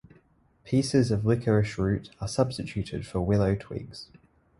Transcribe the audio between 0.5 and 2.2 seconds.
Pieces of licorice root